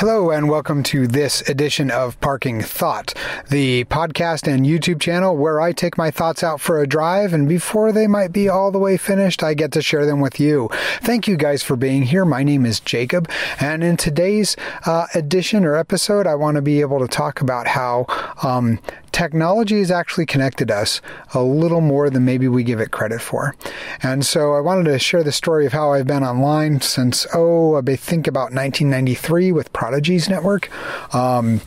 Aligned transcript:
Hello, 0.00 0.30
and 0.30 0.48
welcome 0.48 0.82
to 0.84 1.06
this 1.06 1.46
edition 1.46 1.90
of 1.90 2.18
Parking 2.22 2.62
Thought, 2.62 3.12
the 3.50 3.84
podcast 3.84 4.50
and 4.50 4.64
YouTube 4.64 4.98
channel 4.98 5.36
where 5.36 5.60
I 5.60 5.72
take 5.72 5.98
my 5.98 6.10
thoughts 6.10 6.42
out 6.42 6.58
for 6.58 6.80
a 6.80 6.86
drive, 6.86 7.34
and 7.34 7.46
before 7.46 7.92
they 7.92 8.06
might 8.06 8.32
be 8.32 8.48
all 8.48 8.70
the 8.70 8.78
way 8.78 8.96
finished, 8.96 9.42
I 9.42 9.52
get 9.52 9.72
to 9.72 9.82
share 9.82 10.06
them 10.06 10.20
with 10.20 10.40
you. 10.40 10.70
Thank 11.02 11.28
you 11.28 11.36
guys 11.36 11.62
for 11.62 11.76
being 11.76 12.04
here. 12.04 12.24
My 12.24 12.42
name 12.42 12.64
is 12.64 12.80
Jacob, 12.80 13.28
and 13.60 13.84
in 13.84 13.98
today's 13.98 14.56
uh, 14.86 15.06
edition 15.14 15.66
or 15.66 15.76
episode, 15.76 16.26
I 16.26 16.34
want 16.34 16.54
to 16.54 16.62
be 16.62 16.80
able 16.80 17.00
to 17.00 17.06
talk 17.06 17.42
about 17.42 17.66
how 17.66 18.06
um, 18.42 18.78
technology 19.12 19.78
has 19.78 19.90
actually 19.90 20.26
connected 20.26 20.70
us 20.70 21.00
a 21.34 21.42
little 21.42 21.80
more 21.80 22.10
than 22.10 22.24
maybe 22.24 22.48
we 22.48 22.62
give 22.62 22.80
it 22.80 22.90
credit 22.90 23.20
for. 23.20 23.54
And 24.02 24.24
so 24.24 24.54
I 24.54 24.60
wanted 24.60 24.84
to 24.84 24.98
share 24.98 25.22
the 25.22 25.32
story 25.32 25.66
of 25.66 25.72
how 25.72 25.92
I've 25.92 26.06
been 26.06 26.24
online 26.24 26.80
since, 26.80 27.26
oh, 27.34 27.76
I 27.76 27.96
think 27.96 28.26
about 28.26 28.52
1993 28.52 29.52
with 29.52 29.72
Prodigy's 29.72 30.28
Network. 30.28 30.70
Um, 31.14 31.60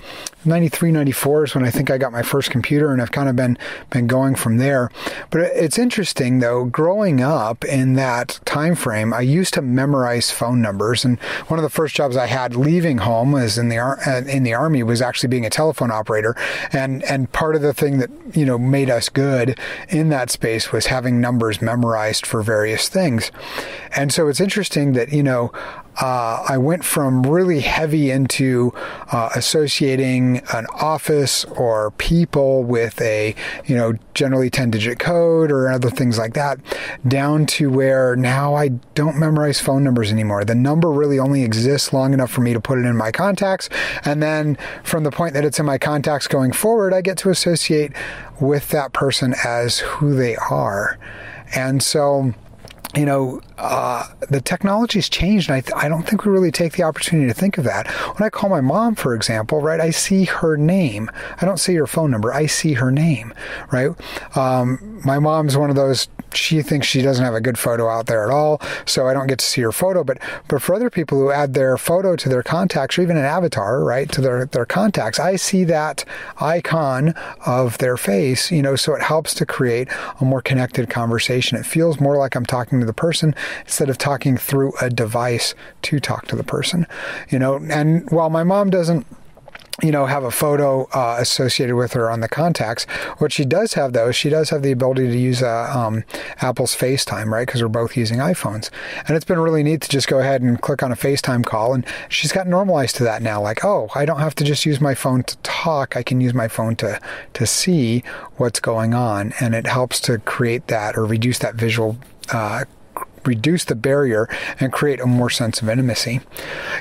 93, 0.45 0.91
94 0.91 1.43
is 1.45 1.55
when 1.55 1.65
I 1.65 1.71
think 1.71 1.89
I 1.89 1.97
got 1.97 2.11
my 2.11 2.21
first 2.21 2.51
computer, 2.51 2.91
and 2.91 3.01
I've 3.01 3.11
kind 3.11 3.29
of 3.29 3.35
been 3.35 3.57
been 3.89 4.07
going 4.07 4.35
from 4.35 4.57
there. 4.57 4.89
But 5.29 5.41
it's 5.41 5.77
interesting 5.77 6.39
though, 6.39 6.65
growing 6.65 7.21
up 7.21 7.63
in 7.65 7.93
that 7.93 8.39
time 8.45 8.75
frame, 8.75 9.13
I 9.13 9.21
used 9.21 9.53
to 9.55 9.61
memorize 9.61 10.31
phone 10.31 10.61
numbers, 10.61 11.05
and 11.05 11.19
one 11.47 11.59
of 11.59 11.63
the 11.63 11.69
first 11.69 11.95
jobs 11.95 12.17
I 12.17 12.27
had 12.27 12.55
leaving 12.55 12.99
home 12.99 13.31
was 13.31 13.57
in 13.57 13.69
the 13.69 13.77
uh, 13.79 14.23
in 14.27 14.43
the 14.43 14.53
army 14.53 14.83
was 14.83 15.01
actually 15.01 15.29
being 15.29 15.45
a 15.45 15.49
telephone 15.49 15.91
operator, 15.91 16.35
and 16.71 17.03
and 17.03 17.31
part 17.31 17.55
of 17.55 17.61
the 17.61 17.73
thing 17.73 17.99
that 17.99 18.09
you 18.33 18.45
know 18.45 18.57
made 18.57 18.89
us 18.89 19.09
good 19.09 19.57
in 19.89 20.09
that 20.09 20.29
space 20.29 20.71
was 20.71 20.87
having 20.87 21.21
numbers 21.21 21.61
memorized 21.61 22.25
for 22.25 22.41
various 22.41 22.89
things, 22.89 23.31
and 23.95 24.13
so 24.13 24.27
it's 24.27 24.41
interesting 24.41 24.93
that 24.93 25.11
you 25.13 25.23
know 25.23 25.51
uh, 26.01 26.43
I 26.47 26.57
went 26.57 26.83
from 26.83 27.23
really 27.23 27.59
heavy 27.59 28.09
into 28.09 28.73
uh, 29.11 29.29
associating 29.35 30.41
an 30.53 30.65
office 30.73 31.45
or 31.45 31.91
people 31.91 32.63
with 32.63 32.99
a, 33.01 33.35
you 33.65 33.75
know, 33.75 33.93
generally 34.13 34.49
10 34.49 34.71
digit 34.71 34.99
code 34.99 35.51
or 35.51 35.69
other 35.69 35.89
things 35.89 36.17
like 36.17 36.33
that, 36.33 36.59
down 37.07 37.45
to 37.45 37.69
where 37.69 38.15
now 38.15 38.55
I 38.55 38.69
don't 38.95 39.17
memorize 39.17 39.59
phone 39.59 39.83
numbers 39.83 40.11
anymore. 40.11 40.43
The 40.45 40.55
number 40.55 40.91
really 40.91 41.19
only 41.19 41.43
exists 41.43 41.93
long 41.93 42.13
enough 42.13 42.31
for 42.31 42.41
me 42.41 42.53
to 42.53 42.59
put 42.59 42.79
it 42.79 42.85
in 42.85 42.97
my 42.97 43.11
contacts. 43.11 43.69
And 44.03 44.21
then 44.21 44.57
from 44.83 45.03
the 45.03 45.11
point 45.11 45.33
that 45.33 45.45
it's 45.45 45.59
in 45.59 45.65
my 45.65 45.77
contacts 45.77 46.27
going 46.27 46.53
forward, 46.53 46.93
I 46.93 47.01
get 47.01 47.17
to 47.19 47.29
associate 47.29 47.91
with 48.39 48.69
that 48.69 48.93
person 48.93 49.35
as 49.45 49.79
who 49.79 50.15
they 50.15 50.35
are. 50.35 50.97
And 51.55 51.83
so, 51.83 52.33
you 52.95 53.05
know, 53.05 53.41
uh, 53.57 54.07
the 54.29 54.39
technology's 54.41 55.09
changed, 55.09 55.49
and 55.49 55.55
I, 55.55 55.61
th- 55.61 55.73
I 55.75 55.89
don't 55.89 56.03
think 56.03 56.25
we 56.25 56.31
really 56.31 56.51
take 56.51 56.73
the 56.73 56.83
opportunity 56.83 57.27
to 57.27 57.33
think 57.33 57.57
of 57.57 57.63
that. 57.63 57.87
When 57.87 58.25
I 58.25 58.29
call 58.29 58.49
my 58.49 58.61
mom, 58.61 58.95
for 58.95 59.15
example, 59.15 59.61
right, 59.61 59.79
I 59.79 59.89
see 59.89 60.25
her 60.25 60.57
name. 60.57 61.09
I 61.41 61.45
don't 61.45 61.57
see 61.57 61.73
her 61.75 61.87
phone 61.87 62.11
number. 62.11 62.31
I 62.33 62.45
see 62.45 62.73
her 62.73 62.91
name, 62.91 63.33
right? 63.71 63.91
Um, 64.37 65.01
my 65.03 65.19
mom's 65.19 65.57
one 65.57 65.69
of 65.69 65.75
those. 65.75 66.07
She 66.35 66.61
thinks 66.61 66.87
she 66.87 67.01
doesn't 67.01 67.23
have 67.23 67.33
a 67.33 67.41
good 67.41 67.57
photo 67.57 67.89
out 67.89 68.07
there 68.07 68.23
at 68.23 68.33
all, 68.33 68.61
so 68.85 69.07
I 69.07 69.13
don't 69.13 69.27
get 69.27 69.39
to 69.39 69.45
see 69.45 69.61
her 69.61 69.71
photo. 69.71 70.03
But 70.03 70.19
but 70.47 70.61
for 70.61 70.75
other 70.75 70.89
people 70.89 71.17
who 71.17 71.31
add 71.31 71.53
their 71.53 71.77
photo 71.77 72.15
to 72.15 72.29
their 72.29 72.43
contacts 72.43 72.97
or 72.97 73.01
even 73.01 73.17
an 73.17 73.25
avatar, 73.25 73.83
right, 73.83 74.11
to 74.11 74.21
their 74.21 74.45
their 74.45 74.65
contacts, 74.65 75.19
I 75.19 75.35
see 75.35 75.63
that 75.65 76.05
icon 76.39 77.09
of 77.45 77.77
their 77.77 77.97
face. 77.97 78.51
You 78.51 78.61
know, 78.61 78.75
so 78.75 78.93
it 78.93 79.01
helps 79.01 79.33
to 79.35 79.45
create 79.45 79.89
a 80.19 80.25
more 80.25 80.41
connected 80.41 80.89
conversation. 80.89 81.57
It 81.57 81.65
feels 81.65 81.99
more 81.99 82.17
like 82.17 82.35
I'm 82.35 82.45
talking 82.45 82.79
to 82.79 82.85
the 82.85 82.93
person 82.93 83.35
instead 83.61 83.89
of 83.89 83.97
talking 83.97 84.37
through 84.37 84.73
a 84.81 84.89
device 84.89 85.55
to 85.83 85.99
talk 85.99 86.27
to 86.27 86.35
the 86.35 86.43
person. 86.43 86.87
You 87.29 87.39
know, 87.39 87.55
and 87.55 88.09
while 88.09 88.29
my 88.29 88.43
mom 88.43 88.69
doesn't 88.69 89.05
you 89.83 89.91
know, 89.91 90.05
have 90.05 90.23
a 90.23 90.31
photo 90.31 90.85
uh, 90.93 91.17
associated 91.19 91.75
with 91.75 91.91
her 91.93 92.09
on 92.09 92.21
the 92.21 92.29
contacts. 92.29 92.85
What 93.17 93.33
she 93.33 93.43
does 93.43 93.73
have, 93.73 93.91
though, 93.91 94.11
she 94.11 94.29
does 94.29 94.49
have 94.49 94.63
the 94.63 94.71
ability 94.71 95.07
to 95.07 95.17
use 95.17 95.43
uh, 95.43 95.71
um, 95.75 96.05
Apple's 96.41 96.73
FaceTime, 96.73 97.25
right? 97.25 97.45
Because 97.45 97.61
we're 97.61 97.67
both 97.67 97.97
using 97.97 98.19
iPhones. 98.19 98.69
And 99.07 99.17
it's 99.17 99.25
been 99.25 99.39
really 99.39 99.61
neat 99.61 99.81
to 99.81 99.89
just 99.89 100.07
go 100.07 100.19
ahead 100.19 100.41
and 100.41 100.61
click 100.61 100.81
on 100.81 100.93
a 100.93 100.95
FaceTime 100.95 101.45
call. 101.45 101.73
And 101.73 101.85
she's 102.07 102.31
got 102.31 102.47
normalized 102.47 102.95
to 102.97 103.03
that 103.03 103.21
now. 103.21 103.41
Like, 103.41 103.65
oh, 103.65 103.89
I 103.93 104.05
don't 104.05 104.19
have 104.19 104.35
to 104.35 104.45
just 104.45 104.65
use 104.65 104.79
my 104.79 104.95
phone 104.95 105.23
to 105.23 105.35
talk. 105.37 105.97
I 105.97 106.03
can 106.03 106.21
use 106.21 106.33
my 106.33 106.47
phone 106.47 106.77
to, 106.77 106.99
to 107.33 107.45
see 107.45 108.03
what's 108.37 108.61
going 108.61 108.93
on. 108.93 109.33
And 109.41 109.53
it 109.53 109.67
helps 109.67 109.99
to 110.01 110.19
create 110.19 110.67
that 110.67 110.97
or 110.97 111.05
reduce 111.05 111.39
that 111.39 111.55
visual 111.55 111.97
uh, 112.31 112.63
reduce 113.25 113.65
the 113.65 113.75
barrier 113.75 114.27
and 114.59 114.71
create 114.71 114.99
a 114.99 115.05
more 115.05 115.29
sense 115.29 115.61
of 115.61 115.69
intimacy. 115.69 116.21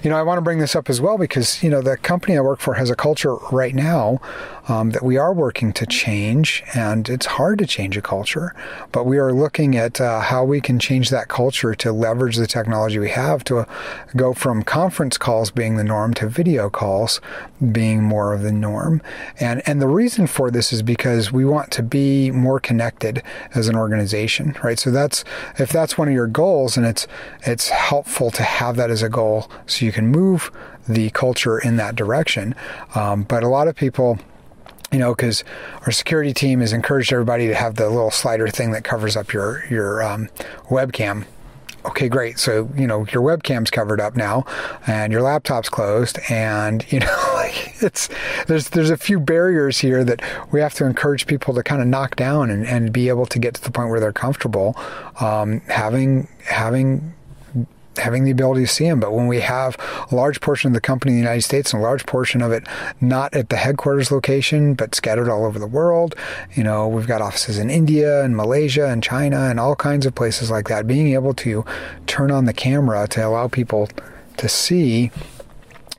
You 0.03 0.11
know, 0.11 0.17
I 0.17 0.23
want 0.23 0.39
to 0.39 0.43
bring 0.43 0.59
this 0.59 0.77
up 0.77 0.89
as 0.91 1.01
well 1.01 1.19
because, 1.19 1.63
you 1.63 1.71
know, 1.71 1.83
the 1.83 1.97
company 1.97 2.37
I 2.37 2.41
work 2.41 2.61
for 2.61 2.75
has 2.75 2.91
a 2.91 2.97
culture 2.97 3.37
right 3.51 3.75
now 3.75 4.21
um, 4.69 4.91
that 4.91 5.03
we 5.03 5.17
are 5.17 5.33
working 5.33 5.73
to 5.73 5.87
change, 5.87 6.63
and 6.75 7.09
it's 7.09 7.27
hard 7.27 7.59
to 7.59 7.67
change 7.67 7.97
a 7.97 8.03
culture, 8.03 8.55
but 8.93 9.05
we 9.05 9.19
are 9.19 9.33
looking 9.33 9.77
at 9.77 10.01
uh, 10.01 10.21
how 10.21 10.45
we 10.45 10.61
can 10.61 10.79
change 10.79 11.11
that 11.11 11.29
culture 11.29 11.75
to 11.75 11.93
leverage 11.93 12.37
the 12.37 12.47
technology 12.47 12.99
we 12.99 13.11
have 13.11 13.43
to 13.45 13.59
uh, 13.59 13.65
go 14.15 14.33
from 14.33 14.63
conference 14.63 15.19
calls 15.19 15.51
being 15.51 15.77
the 15.77 15.85
norm 15.85 16.15
to 16.15 16.29
video 16.29 16.71
calls 16.71 17.21
being 17.73 18.03
more 18.03 18.33
of 18.33 18.43
the 18.43 18.53
norm. 18.53 19.03
And 19.39 19.63
and 19.67 19.81
the 19.81 19.89
reason 19.89 20.27
for 20.27 20.51
this 20.51 20.73
is 20.73 20.83
because 20.83 21.33
we 21.33 21.45
want 21.45 21.71
to 21.73 21.83
be 21.83 22.31
more 22.31 22.61
connected 22.61 23.23
as 23.55 23.69
an 23.69 23.77
organization, 23.77 24.57
right? 24.63 24.79
So 24.79 24.91
that's 24.91 25.25
if 25.59 25.71
that's 25.71 25.99
one 25.99 26.09
of 26.09 26.15
your 26.15 26.27
goals, 26.27 26.77
and 26.77 26.87
it's 26.87 27.07
it's 27.43 27.69
helpful 27.69 28.31
to 28.33 28.43
have 28.43 28.77
that 28.77 28.91
as 28.91 29.03
a 29.03 29.09
goal 29.09 29.51
so 29.67 29.85
you 29.85 29.93
can 29.93 30.09
move 30.09 30.51
the 30.89 31.11
culture 31.11 31.59
in 31.59 31.77
that 31.77 31.95
direction. 31.95 32.55
Um, 32.95 33.23
but 33.23 33.43
a 33.43 33.49
lot 33.49 33.69
of 33.69 33.77
people 33.77 34.19
you 34.93 34.99
know, 34.99 35.15
because 35.15 35.43
our 35.87 35.91
security 35.91 36.35
team 36.35 36.61
has 36.61 36.73
encouraged 36.73 37.13
everybody 37.13 37.49
to 37.49 37.55
have 37.55 37.77
the 37.77 37.89
little 37.89 38.11
slider 38.11 38.49
thing 38.49 38.73
that 38.73 38.85
covers 38.85 39.17
up 39.17 39.33
your 39.33 39.65
your 39.71 40.03
um, 40.03 40.29
webcam. 40.69 41.25
Okay, 41.85 42.09
great. 42.09 42.39
So 42.39 42.71
you 42.77 42.87
know 42.87 43.07
your 43.07 43.23
webcam's 43.23 43.71
covered 43.71 44.01
up 44.01 44.15
now, 44.15 44.45
and 44.87 45.13
your 45.13 45.23
laptop's 45.23 45.69
closed, 45.69 46.19
and 46.31 46.85
you 46.93 47.01
know, 47.01 47.31
like 47.35 47.83
it's 47.83 48.09
there's 48.47 48.71
there's 48.71 48.91
a 48.91 48.97
few 48.97 49.19
barriers 49.19 49.79
here 49.79 50.05
that 50.05 50.23
we 50.53 50.61
have 50.61 50.75
to 50.75 50.87
encourage 50.87 51.27
people 51.27 51.55
to 51.55 51.63
kind 51.63 51.83
of 51.83 51.89
knock 51.89 52.15
down 52.15 52.51
and, 52.51 52.67
and 52.67 52.93
be 52.93 53.09
able 53.09 53.27
to 53.27 53.39
get 53.39 53.55
to 53.55 53.63
the 53.63 53.71
point 53.71 53.89
where 53.89 53.99
they're 53.99 54.13
comfortable 54.13 54.77
um, 55.21 55.61
having 55.63 56.29
having 56.45 57.15
having 57.97 58.25
the 58.25 58.31
ability 58.31 58.63
to 58.63 58.67
see 58.67 58.89
them. 58.89 59.01
But 59.01 59.13
when 59.13 59.27
we 59.27 59.41
have 59.41 59.77
a 60.11 60.15
large 60.15 60.41
portion 60.41 60.69
of 60.69 60.75
the 60.75 60.81
company 60.81 61.13
in 61.13 61.17
the 61.17 61.23
United 61.23 61.43
States 61.43 61.73
and 61.73 61.81
a 61.81 61.85
large 61.85 62.07
portion 62.07 62.43
of 62.43 62.53
it 62.53 62.67
not 63.01 63.35
at 63.35 63.49
the 63.49 63.57
headquarters 63.57 64.11
location, 64.11 64.75
but 64.75 64.95
scattered 64.95 65.29
all 65.29 65.45
over 65.45 65.59
the 65.59 65.67
world, 65.67 66.15
you 66.55 66.65
know, 66.65 66.89
we've 66.89 67.07
got 67.07 67.23
offices 67.23 67.59
in 67.59 67.71
India 67.71 68.25
and 68.25 68.37
Malaysia 68.37 68.89
and 68.89 69.03
China 69.03 69.43
and 69.43 69.61
all 69.61 69.77
kinds 69.77 70.07
of 70.07 70.15
places 70.15 70.51
like 70.51 70.69
that. 70.69 70.87
Being 70.87 71.13
able 71.15 71.35
to 71.35 71.65
turn 72.07 72.31
on 72.31 72.45
the 72.45 72.53
camera 72.53 73.07
to 73.09 73.27
allow 73.27 73.49
people 73.49 73.89
to 74.39 74.49
see 74.49 75.11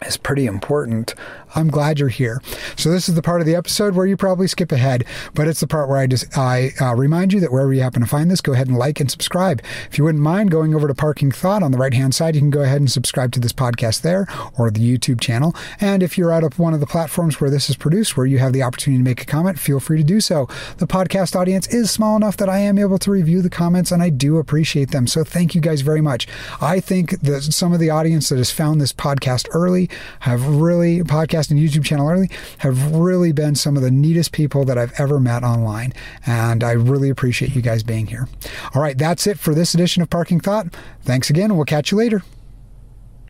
is 0.07 0.17
pretty 0.17 0.45
important 0.45 1.15
I'm 1.55 1.67
glad 1.67 1.99
you're 1.99 2.09
here. 2.09 2.41
So 2.75 2.89
this 2.89 3.07
is 3.07 3.15
the 3.15 3.21
part 3.21 3.41
of 3.41 3.47
the 3.47 3.55
episode 3.55 3.95
where 3.95 4.05
you 4.05 4.17
probably 4.17 4.47
skip 4.47 4.71
ahead, 4.71 5.05
but 5.33 5.47
it's 5.47 5.59
the 5.59 5.67
part 5.67 5.87
where 5.87 5.97
I 5.97 6.07
just 6.07 6.35
I 6.37 6.71
uh, 6.81 6.95
remind 6.95 7.31
you 7.31 7.39
that 7.41 7.51
wherever 7.51 7.71
you 7.73 7.81
happen 7.81 8.01
to 8.01 8.07
find 8.07 8.31
this, 8.31 8.41
go 8.41 8.53
ahead 8.53 8.67
and 8.67 8.77
like 8.77 8.99
and 8.99 9.09
subscribe. 9.09 9.61
If 9.89 9.97
you 9.97 10.03
wouldn't 10.03 10.23
mind 10.23 10.51
going 10.51 10.73
over 10.73 10.87
to 10.87 10.95
Parking 10.95 11.31
Thought 11.31 11.63
on 11.63 11.71
the 11.71 11.77
right 11.77 11.93
hand 11.93 12.15
side, 12.15 12.35
you 12.35 12.41
can 12.41 12.49
go 12.49 12.61
ahead 12.61 12.81
and 12.81 12.91
subscribe 12.91 13.31
to 13.33 13.39
this 13.39 13.53
podcast 13.53 14.01
there 14.01 14.27
or 14.57 14.71
the 14.71 14.79
YouTube 14.79 15.21
channel. 15.21 15.55
And 15.79 16.01
if 16.01 16.17
you're 16.17 16.31
out 16.31 16.43
of 16.43 16.57
one 16.57 16.73
of 16.73 16.79
the 16.79 16.87
platforms 16.87 17.39
where 17.39 17.49
this 17.49 17.69
is 17.69 17.75
produced, 17.75 18.17
where 18.17 18.25
you 18.25 18.39
have 18.39 18.53
the 18.53 18.63
opportunity 18.63 18.99
to 18.99 19.09
make 19.09 19.21
a 19.21 19.25
comment, 19.25 19.59
feel 19.59 19.79
free 19.79 19.97
to 19.97 20.03
do 20.03 20.21
so. 20.21 20.47
The 20.77 20.87
podcast 20.87 21.35
audience 21.35 21.67
is 21.67 21.91
small 21.91 22.15
enough 22.15 22.37
that 22.37 22.49
I 22.49 22.59
am 22.59 22.79
able 22.79 22.97
to 22.99 23.11
review 23.11 23.41
the 23.41 23.49
comments, 23.49 23.91
and 23.91 24.01
I 24.01 24.09
do 24.09 24.37
appreciate 24.37 24.91
them. 24.91 25.05
So 25.05 25.23
thank 25.23 25.53
you 25.53 25.61
guys 25.61 25.81
very 25.81 26.01
much. 26.01 26.27
I 26.61 26.79
think 26.79 27.21
that 27.21 27.43
some 27.43 27.73
of 27.73 27.79
the 27.79 27.91
audience 27.91 28.29
that 28.29 28.37
has 28.37 28.51
found 28.51 28.81
this 28.81 28.93
podcast 28.93 29.47
early 29.51 29.89
have 30.21 30.45
really 30.45 30.99
podcast 31.01 31.51
and 31.51 31.59
YouTube 31.59 31.85
channel 31.85 32.09
early 32.09 32.29
have 32.59 32.93
really 32.93 33.31
been 33.31 33.55
some 33.55 33.75
of 33.75 33.83
the 33.83 33.91
neatest 33.91 34.31
people 34.31 34.65
that 34.65 34.77
I've 34.77 34.93
ever 34.99 35.19
met 35.19 35.43
online. 35.43 35.93
And 36.25 36.63
I 36.63 36.71
really 36.71 37.09
appreciate 37.09 37.55
you 37.55 37.61
guys 37.61 37.83
being 37.83 38.07
here. 38.07 38.27
All 38.73 38.81
right, 38.81 38.97
that's 38.97 39.27
it 39.27 39.39
for 39.39 39.53
this 39.53 39.73
edition 39.73 40.01
of 40.01 40.09
Parking 40.09 40.39
Thought. 40.39 40.67
Thanks 41.01 41.29
again, 41.29 41.55
we'll 41.55 41.65
catch 41.65 41.91
you 41.91 41.97
later. 41.97 42.23